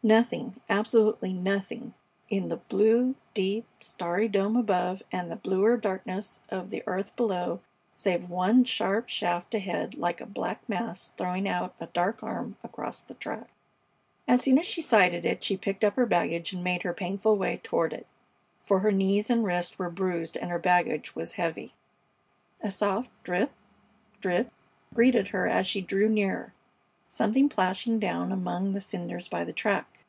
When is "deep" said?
3.34-3.66